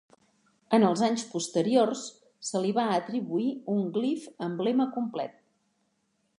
En 0.77 0.85
els 0.87 1.03
anys 1.07 1.25
posteriors, 1.33 2.01
se 2.49 2.63
li 2.65 2.73
va 2.79 2.87
atribuir 2.95 3.47
un 3.77 3.87
glif 3.99 4.27
emblema 4.51 4.93
complet. 4.99 5.41